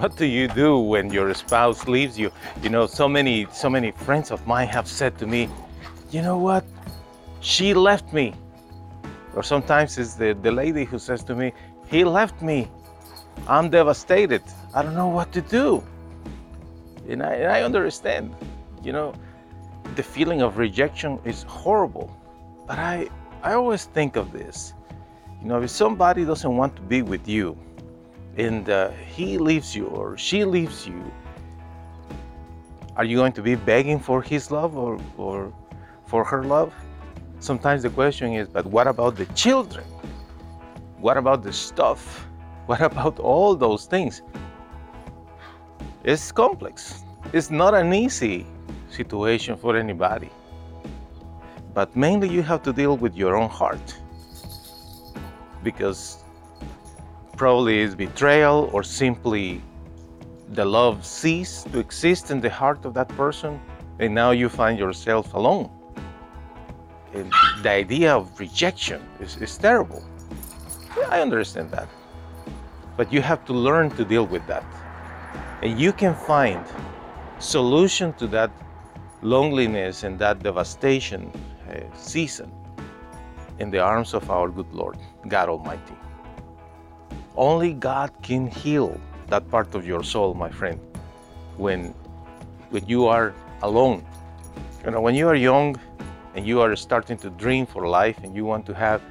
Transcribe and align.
What 0.00 0.16
do 0.16 0.24
you 0.24 0.48
do 0.48 0.78
when 0.78 1.10
your 1.10 1.34
spouse 1.34 1.86
leaves 1.86 2.18
you? 2.18 2.32
You 2.62 2.70
know 2.70 2.86
so 2.86 3.06
many 3.06 3.46
so 3.52 3.68
many 3.68 3.90
friends 3.90 4.30
of 4.30 4.46
mine 4.46 4.66
have 4.68 4.88
said 4.88 5.18
to 5.18 5.26
me 5.26 5.50
you 6.10 6.22
know 6.22 6.38
what? 6.38 6.64
She 7.40 7.74
left 7.74 8.12
me. 8.12 8.32
Or 9.34 9.42
sometimes 9.42 9.98
it's 9.98 10.14
the, 10.14 10.36
the 10.42 10.50
lady 10.50 10.84
who 10.84 10.98
says 10.98 11.22
to 11.24 11.34
me 11.34 11.52
he 11.86 12.02
left 12.02 12.40
me. 12.40 12.68
I'm 13.46 13.68
devastated. 13.68 14.42
I 14.74 14.82
don't 14.82 14.94
know 14.94 15.08
what 15.08 15.32
to 15.32 15.42
do. 15.42 15.84
And 17.06 17.22
i, 17.22 17.34
and 17.34 17.52
I 17.52 17.62
understand 17.62 18.34
you 18.82 18.92
know 18.92 19.12
the 19.96 20.02
feeling 20.02 20.40
of 20.40 20.56
rejection 20.56 21.18
is 21.26 21.42
horrible. 21.42 22.08
But 22.66 22.78
i 22.78 23.06
i 23.42 23.52
always 23.52 23.84
think 23.84 24.16
of 24.16 24.32
this. 24.32 24.72
You 25.42 25.48
know 25.48 25.60
if 25.60 25.68
somebody 25.68 26.24
doesn't 26.24 26.56
want 26.56 26.74
to 26.76 26.82
be 26.82 27.02
with 27.02 27.28
you 27.28 27.54
and 28.36 28.68
uh, 28.68 28.90
he 28.90 29.38
leaves 29.38 29.74
you 29.74 29.86
or 29.86 30.16
she 30.16 30.44
leaves 30.44 30.86
you, 30.86 31.02
are 32.96 33.04
you 33.04 33.16
going 33.16 33.32
to 33.32 33.42
be 33.42 33.54
begging 33.54 33.98
for 33.98 34.22
his 34.22 34.50
love 34.50 34.76
or, 34.76 35.00
or 35.16 35.52
for 36.06 36.24
her 36.24 36.44
love? 36.44 36.74
Sometimes 37.38 37.82
the 37.82 37.90
question 37.90 38.34
is, 38.34 38.48
but 38.48 38.66
what 38.66 38.86
about 38.86 39.16
the 39.16 39.26
children? 39.26 39.84
What 40.98 41.16
about 41.16 41.42
the 41.42 41.52
stuff? 41.52 42.26
What 42.66 42.82
about 42.82 43.18
all 43.18 43.56
those 43.56 43.86
things? 43.86 44.22
It's 46.04 46.30
complex. 46.30 47.02
It's 47.32 47.50
not 47.50 47.74
an 47.74 47.92
easy 47.92 48.46
situation 48.90 49.56
for 49.56 49.76
anybody. 49.76 50.30
But 51.74 51.96
mainly 51.96 52.28
you 52.28 52.42
have 52.42 52.62
to 52.62 52.72
deal 52.72 52.96
with 52.96 53.16
your 53.16 53.34
own 53.36 53.48
heart. 53.48 53.96
Because 55.64 56.22
probably 57.40 57.78
is 57.78 57.94
betrayal 57.94 58.68
or 58.74 58.82
simply 58.82 59.62
the 60.50 60.62
love 60.62 61.06
ceased 61.06 61.72
to 61.72 61.78
exist 61.78 62.30
in 62.30 62.38
the 62.38 62.50
heart 62.50 62.84
of 62.84 62.92
that 62.92 63.08
person 63.16 63.58
and 63.98 64.14
now 64.14 64.30
you 64.30 64.46
find 64.46 64.78
yourself 64.78 65.32
alone. 65.32 65.70
And 67.14 67.32
the 67.62 67.70
idea 67.70 68.14
of 68.14 68.38
rejection 68.38 69.00
is, 69.20 69.38
is 69.38 69.56
terrible. 69.56 70.04
Yeah, 70.98 71.08
I 71.08 71.22
understand 71.22 71.70
that. 71.70 71.88
But 72.98 73.10
you 73.10 73.22
have 73.22 73.42
to 73.46 73.54
learn 73.54 73.88
to 73.92 74.04
deal 74.04 74.26
with 74.26 74.46
that. 74.46 74.66
And 75.62 75.80
you 75.80 75.94
can 75.94 76.14
find 76.14 76.62
solution 77.38 78.12
to 78.20 78.26
that 78.36 78.50
loneliness 79.22 80.02
and 80.04 80.18
that 80.18 80.42
devastation 80.42 81.32
uh, 81.32 81.80
season 81.96 82.52
in 83.58 83.70
the 83.70 83.80
arms 83.80 84.12
of 84.12 84.30
our 84.30 84.50
good 84.50 84.70
Lord, 84.74 84.98
God 85.26 85.48
Almighty. 85.48 85.96
Only 87.36 87.72
God 87.72 88.10
can 88.22 88.46
heal 88.46 89.00
that 89.28 89.48
part 89.50 89.74
of 89.74 89.86
your 89.86 90.02
soul, 90.02 90.34
my 90.34 90.50
friend, 90.50 90.80
when, 91.56 91.94
when 92.70 92.86
you 92.86 93.06
are 93.06 93.32
alone. 93.62 94.04
You 94.84 94.90
know, 94.90 95.00
when 95.00 95.14
you 95.14 95.28
are 95.28 95.34
young 95.34 95.76
and 96.34 96.46
you 96.46 96.60
are 96.60 96.74
starting 96.74 97.16
to 97.18 97.30
dream 97.30 97.66
for 97.66 97.86
life 97.86 98.18
and 98.22 98.34
you 98.34 98.44
want 98.44 98.66
to 98.66 98.74
have 98.74 99.02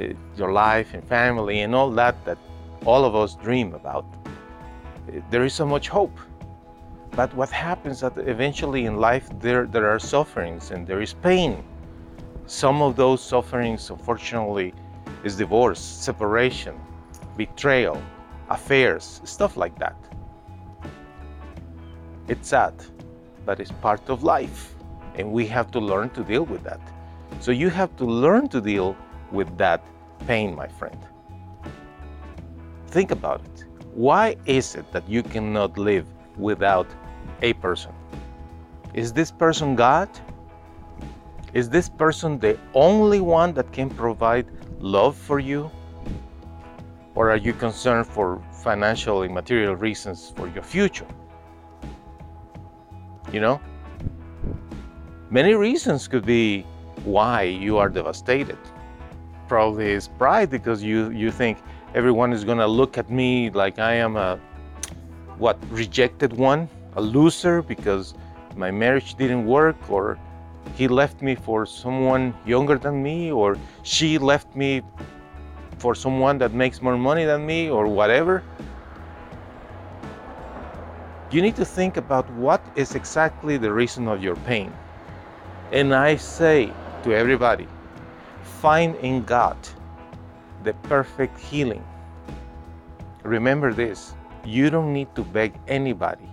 uh, 0.00 0.08
your 0.36 0.52
life 0.52 0.94
and 0.94 1.04
family 1.04 1.60
and 1.60 1.74
all 1.74 1.90
that 1.90 2.24
that 2.24 2.38
all 2.84 3.04
of 3.04 3.14
us 3.14 3.34
dream 3.36 3.74
about, 3.74 4.04
uh, 5.08 5.20
there 5.30 5.44
is 5.44 5.54
so 5.54 5.66
much 5.66 5.88
hope. 5.88 6.16
But 7.12 7.32
what 7.34 7.50
happens 7.50 8.00
that 8.00 8.16
eventually 8.16 8.86
in 8.86 8.96
life 8.96 9.28
there, 9.38 9.66
there 9.66 9.88
are 9.88 9.98
sufferings 9.98 10.70
and 10.70 10.86
there 10.86 11.02
is 11.02 11.12
pain. 11.12 11.62
Some 12.46 12.82
of 12.82 12.96
those 12.96 13.22
sufferings, 13.22 13.90
unfortunately, 13.90 14.74
is 15.22 15.36
divorce, 15.36 15.78
separation, 15.78 16.74
betrayal, 17.36 18.00
affairs, 18.48 19.20
stuff 19.24 19.56
like 19.56 19.78
that. 19.78 19.96
It's 22.28 22.48
sad, 22.48 22.74
but 23.44 23.60
it's 23.60 23.72
part 23.72 24.08
of 24.08 24.22
life, 24.22 24.74
and 25.16 25.32
we 25.32 25.46
have 25.46 25.70
to 25.72 25.80
learn 25.80 26.10
to 26.10 26.22
deal 26.22 26.44
with 26.44 26.62
that. 26.64 26.80
So 27.40 27.50
you 27.50 27.68
have 27.70 27.96
to 27.96 28.04
learn 28.04 28.48
to 28.48 28.60
deal 28.60 28.96
with 29.30 29.56
that 29.58 29.84
pain, 30.26 30.54
my 30.54 30.68
friend. 30.68 30.98
Think 32.88 33.10
about 33.10 33.40
it. 33.40 33.64
Why 33.94 34.36
is 34.46 34.74
it 34.74 34.90
that 34.92 35.08
you 35.08 35.22
cannot 35.22 35.78
live 35.78 36.06
without 36.36 36.86
a 37.42 37.52
person? 37.54 37.92
Is 38.94 39.12
this 39.12 39.30
person 39.30 39.74
God? 39.74 40.08
Is 41.54 41.68
this 41.68 41.88
person 41.88 42.38
the 42.38 42.58
only 42.74 43.20
one 43.20 43.52
that 43.54 43.72
can 43.72 43.90
provide 43.90 44.46
love 44.78 45.16
for 45.16 45.38
you? 45.38 45.70
Or 47.14 47.30
are 47.30 47.36
you 47.36 47.52
concerned 47.52 48.06
for 48.06 48.42
financial 48.52 49.22
and 49.22 49.34
material 49.34 49.76
reasons 49.76 50.32
for 50.34 50.48
your 50.48 50.62
future? 50.62 51.06
You 53.32 53.40
know? 53.40 53.60
Many 55.30 55.54
reasons 55.54 56.08
could 56.08 56.24
be 56.24 56.62
why 57.04 57.42
you 57.42 57.78
are 57.78 57.88
devastated. 57.88 58.58
Probably 59.48 59.90
is 59.92 60.08
pride 60.08 60.50
because 60.50 60.82
you, 60.82 61.10
you 61.10 61.30
think 61.30 61.58
everyone 61.94 62.32
is 62.32 62.44
gonna 62.44 62.66
look 62.66 62.96
at 62.96 63.10
me 63.10 63.50
like 63.50 63.78
I 63.78 63.94
am 63.94 64.16
a 64.16 64.38
what 65.38 65.58
rejected 65.70 66.32
one, 66.32 66.68
a 66.96 67.00
loser 67.00 67.62
because 67.62 68.14
my 68.56 68.70
marriage 68.70 69.14
didn't 69.14 69.46
work 69.46 69.76
or 69.90 70.18
he 70.74 70.88
left 70.88 71.22
me 71.22 71.34
for 71.34 71.66
someone 71.66 72.34
younger 72.46 72.78
than 72.78 73.02
me 73.02 73.32
or 73.32 73.56
she 73.82 74.18
left 74.18 74.54
me 74.54 74.82
for 75.82 75.96
someone 75.96 76.38
that 76.38 76.54
makes 76.54 76.80
more 76.80 76.96
money 76.96 77.24
than 77.24 77.44
me 77.44 77.68
or 77.68 77.88
whatever. 77.88 78.40
You 81.32 81.42
need 81.42 81.56
to 81.56 81.64
think 81.64 81.96
about 81.96 82.30
what 82.34 82.62
is 82.76 82.94
exactly 82.94 83.56
the 83.56 83.72
reason 83.72 84.06
of 84.06 84.22
your 84.22 84.36
pain. 84.46 84.72
And 85.72 85.92
I 85.92 86.14
say 86.14 86.72
to 87.02 87.12
everybody, 87.12 87.66
find 88.62 88.94
in 88.96 89.24
God 89.24 89.56
the 90.62 90.72
perfect 90.86 91.36
healing. 91.40 91.84
Remember 93.24 93.72
this 93.72 94.14
you 94.44 94.70
don't 94.70 94.92
need 94.92 95.12
to 95.16 95.22
beg 95.22 95.52
anybody 95.66 96.30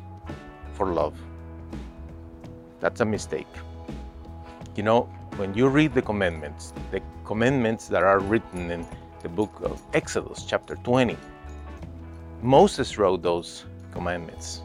for 0.73 0.93
love. 0.93 1.17
That's 2.79 3.01
a 3.01 3.05
mistake. 3.05 3.53
You 4.75 4.83
know, 4.83 5.01
when 5.37 5.55
you 5.55 5.69
read 5.69 5.95
the 5.95 6.03
commandments, 6.03 6.71
the 6.91 7.01
commandments 7.25 7.87
that 7.87 8.03
are 8.03 8.19
written 8.19 8.69
in 8.69 8.85
the 9.21 9.29
book 9.29 9.51
of 9.63 9.81
Exodus, 9.93 10.43
chapter 10.43 10.75
20. 10.77 11.17
Moses 12.41 12.97
wrote 12.97 13.21
those 13.21 13.65
commandments. 13.91 14.61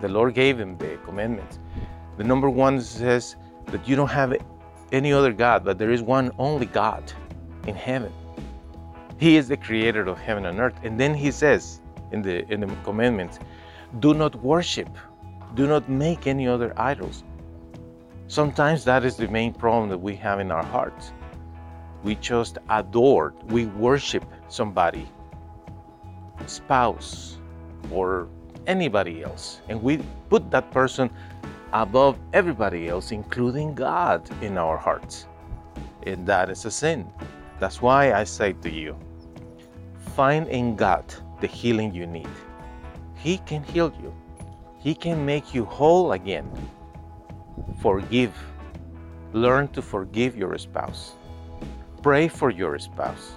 The 0.00 0.08
Lord 0.08 0.34
gave 0.34 0.58
him 0.58 0.76
the 0.76 0.98
commandments. 1.04 1.58
The 2.16 2.24
number 2.24 2.50
one 2.50 2.80
says 2.80 3.36
that 3.66 3.86
you 3.88 3.94
don't 3.94 4.10
have 4.10 4.36
any 4.92 5.12
other 5.12 5.32
God, 5.32 5.64
but 5.64 5.78
there 5.78 5.90
is 5.90 6.02
one 6.02 6.32
only 6.38 6.66
God 6.66 7.12
in 7.66 7.74
heaven. 7.74 8.12
He 9.18 9.36
is 9.36 9.48
the 9.48 9.56
creator 9.56 10.02
of 10.06 10.18
heaven 10.18 10.46
and 10.46 10.58
earth. 10.58 10.78
And 10.82 10.98
then 10.98 11.14
he 11.14 11.30
says 11.30 11.80
in 12.12 12.22
the 12.22 12.50
in 12.52 12.60
the 12.60 12.66
commandments, 12.84 13.38
do 14.00 14.14
not 14.14 14.34
worship, 14.36 14.88
do 15.54 15.66
not 15.66 15.88
make 15.88 16.26
any 16.26 16.46
other 16.46 16.72
idols. 16.76 17.24
Sometimes 18.28 18.84
that 18.84 19.04
is 19.04 19.16
the 19.16 19.28
main 19.28 19.54
problem 19.54 19.88
that 19.90 19.98
we 19.98 20.16
have 20.16 20.40
in 20.40 20.50
our 20.50 20.64
hearts 20.64 21.12
we 22.06 22.14
just 22.14 22.58
adore, 22.70 23.34
we 23.48 23.66
worship 23.66 24.24
somebody, 24.48 25.06
spouse, 26.46 27.38
or 27.90 28.28
anybody 28.68 29.24
else, 29.24 29.60
and 29.68 29.82
we 29.82 29.98
put 30.30 30.48
that 30.52 30.70
person 30.70 31.10
above 31.72 32.16
everybody 32.32 32.88
else, 32.88 33.10
including 33.10 33.74
God, 33.74 34.22
in 34.40 34.56
our 34.56 34.78
hearts. 34.78 35.26
And 36.04 36.24
that 36.28 36.48
is 36.48 36.64
a 36.64 36.70
sin. 36.70 37.10
That's 37.58 37.82
why 37.82 38.12
I 38.12 38.22
say 38.22 38.52
to 38.62 38.70
you 38.70 38.96
find 40.14 40.46
in 40.48 40.76
God 40.76 41.04
the 41.40 41.48
healing 41.48 41.92
you 41.92 42.06
need. 42.06 42.36
He 43.16 43.38
can 43.38 43.64
heal 43.64 43.92
you, 44.00 44.14
He 44.78 44.94
can 44.94 45.26
make 45.26 45.52
you 45.52 45.64
whole 45.64 46.12
again. 46.12 46.48
Forgive 47.82 48.32
Learn 49.32 49.68
to 49.68 49.82
forgive 49.82 50.36
your 50.36 50.56
spouse. 50.56 51.16
Pray 52.02 52.28
for 52.28 52.50
your 52.50 52.78
spouse. 52.78 53.32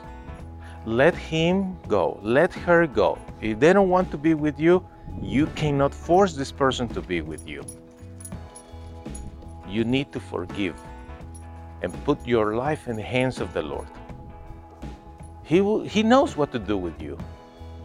Let 0.85 1.15
him 1.15 1.77
go. 1.88 2.19
Let 2.21 2.53
her 2.53 2.88
go. 2.88 3.17
If 3.41 3.59
they 3.59 3.73
don't 3.73 3.89
want 3.89 4.11
to 4.11 4.17
be 4.17 4.33
with 4.33 4.59
you, 4.59 4.85
you 5.21 5.47
cannot 5.56 5.94
force 5.94 6.33
this 6.33 6.51
person 6.51 6.88
to 6.89 7.01
be 7.01 7.21
with 7.21 7.47
you. 7.47 7.63
You 9.67 9.83
need 9.83 10.11
to 10.13 10.19
forgive 10.19 10.75
and 11.81 11.94
put 12.06 12.25
your 12.27 12.56
life 12.56 12.88
in 12.88 12.95
the 12.95 13.03
hands 13.03 13.39
of 13.39 13.53
the 13.53 13.61
Lord. 13.61 13.88
He, 15.44 15.62
will, 15.62 15.83
he 15.83 16.03
knows 16.03 16.38
what 16.38 16.51
to 16.51 16.59
do 16.59 16.77
with 16.77 17.01
you. 17.01 17.17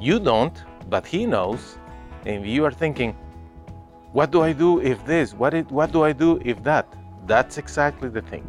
You 0.00 0.18
don't, 0.18 0.62
but 0.88 1.06
He 1.06 1.26
knows. 1.26 1.78
And 2.26 2.46
you 2.46 2.64
are 2.64 2.72
thinking, 2.72 3.16
what 4.12 4.30
do 4.30 4.42
I 4.42 4.52
do 4.52 4.80
if 4.80 5.04
this? 5.04 5.34
What, 5.34 5.54
it, 5.54 5.70
what 5.70 5.92
do 5.92 6.04
I 6.04 6.12
do 6.12 6.40
if 6.44 6.62
that? 6.62 6.86
That's 7.26 7.58
exactly 7.58 8.08
the 8.08 8.22
thing. 8.22 8.44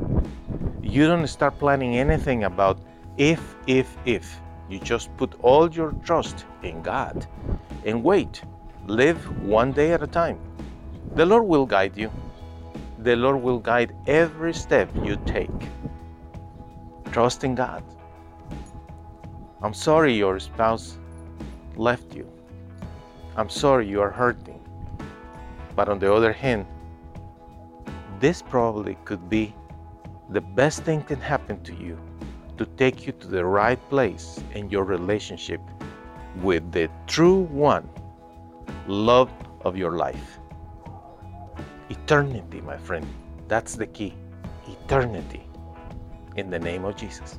You 0.96 1.08
don't 1.08 1.28
start 1.28 1.60
planning 1.60 1.98
anything 1.98 2.46
about 2.46 2.80
if, 3.18 3.58
if, 3.68 3.98
if. 4.06 4.40
You 4.70 4.80
just 4.80 5.10
put 5.18 5.36
all 5.42 5.70
your 5.70 5.92
trust 6.06 6.46
in 6.64 6.82
God 6.82 7.28
and 7.84 8.02
wait. 8.02 8.42
Live 8.88 9.20
one 9.44 9.74
day 9.74 9.92
at 9.92 10.02
a 10.02 10.08
time. 10.08 10.40
The 11.16 11.26
Lord 11.26 11.48
will 11.48 11.66
guide 11.66 11.98
you. 11.98 12.10
The 13.00 13.18
Lord 13.18 13.42
will 13.42 13.60
guide 13.60 13.94
every 14.08 14.54
step 14.54 14.90
you 15.04 15.18
take. 15.26 15.60
Trust 17.12 17.44
in 17.44 17.56
God. 17.56 17.84
I'm 19.62 19.74
sorry 19.74 20.14
your 20.14 20.40
spouse 20.40 20.98
left 21.76 22.16
you. 22.16 22.26
I'm 23.36 23.50
sorry 23.50 23.86
you 23.86 24.00
are 24.00 24.12
hurting. 24.12 24.62
But 25.76 25.90
on 25.90 26.00
the 26.00 26.14
other 26.14 26.32
hand, 26.32 26.66
this 28.22 28.42
probably 28.42 28.96
could 29.04 29.30
be 29.30 29.54
the 30.30 30.42
best 30.42 30.84
thing 30.84 31.04
can 31.04 31.20
happen 31.20 31.62
to 31.64 31.74
you 31.76 32.00
to 32.58 32.66
take 32.78 33.06
you 33.06 33.14
to 33.14 33.28
the 33.28 33.46
right 33.46 33.80
place 33.90 34.42
in 34.54 34.70
your 34.70 34.84
relationship 34.84 35.62
with 36.42 36.72
the 36.72 36.90
true 37.06 37.42
one, 37.42 37.88
love 38.88 39.32
of 39.62 39.78
your 39.78 39.92
life. 39.92 40.40
Eternity, 41.90 42.62
my 42.62 42.78
friend. 42.78 43.06
That's 43.48 43.76
the 43.76 43.86
key. 43.86 44.16
Eternity. 44.68 45.48
In 46.36 46.50
the 46.50 46.60
name 46.60 46.86
of 46.86 46.96
Jesus. 46.96 47.38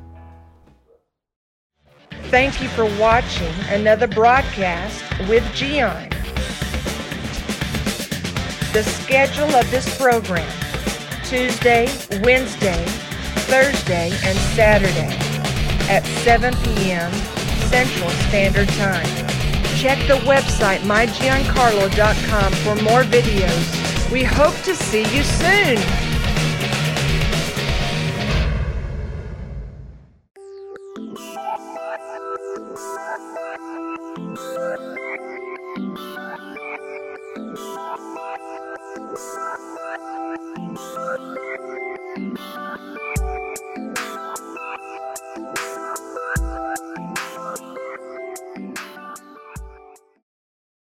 Thank 2.31 2.63
you 2.63 2.69
for 2.69 2.85
watching 2.99 3.53
another 3.69 4.07
broadcast 4.07 5.03
with 5.29 5.45
Gian. 5.55 6.09
The 8.73 8.83
schedule 8.83 9.55
of 9.57 9.71
this 9.71 9.97
program 9.99 10.49
Tuesday, 11.27 11.87
Wednesday, 12.23 12.85
Thursday, 13.51 14.11
and 14.25 14.39
Saturday 14.55 15.17
at 15.91 16.05
7 16.23 16.55
p.m. 16.63 17.13
Central 17.69 18.11
Standard 18.29 18.69
Time. 18.69 19.07
Check 19.77 19.99
the 20.07 20.21
website 20.25 20.79
mygiancarlo.com 20.81 22.53
for 22.53 22.83
more 22.83 23.03
videos. 23.03 24.13
We 24.13 24.23
hope 24.23 24.55
to 24.63 24.75
see 24.77 25.03
you 25.15 25.25
soon. 25.25 26.16